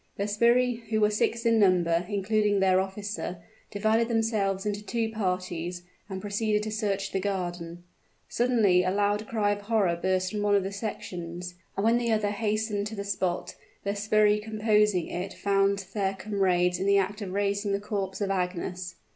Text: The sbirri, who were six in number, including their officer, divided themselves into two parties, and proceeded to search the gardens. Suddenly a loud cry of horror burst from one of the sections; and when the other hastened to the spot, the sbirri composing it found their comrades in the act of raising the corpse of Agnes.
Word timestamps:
The 0.17 0.23
sbirri, 0.27 0.77
who 0.89 0.99
were 0.99 1.11
six 1.11 1.45
in 1.45 1.59
number, 1.59 2.07
including 2.09 2.59
their 2.59 2.79
officer, 2.81 3.37
divided 3.69 4.07
themselves 4.07 4.65
into 4.65 4.83
two 4.83 5.11
parties, 5.11 5.83
and 6.09 6.19
proceeded 6.19 6.63
to 6.63 6.71
search 6.71 7.11
the 7.11 7.19
gardens. 7.19 7.81
Suddenly 8.27 8.83
a 8.83 8.89
loud 8.89 9.27
cry 9.27 9.51
of 9.51 9.61
horror 9.61 9.95
burst 9.95 10.31
from 10.31 10.41
one 10.41 10.55
of 10.55 10.63
the 10.63 10.71
sections; 10.71 11.53
and 11.77 11.83
when 11.83 11.99
the 11.99 12.11
other 12.11 12.31
hastened 12.31 12.87
to 12.87 12.95
the 12.95 13.03
spot, 13.05 13.55
the 13.83 13.91
sbirri 13.95 14.39
composing 14.41 15.05
it 15.07 15.33
found 15.35 15.85
their 15.93 16.15
comrades 16.17 16.79
in 16.79 16.87
the 16.87 16.97
act 16.97 17.21
of 17.21 17.31
raising 17.33 17.71
the 17.71 17.79
corpse 17.79 18.21
of 18.21 18.31
Agnes. 18.31 18.95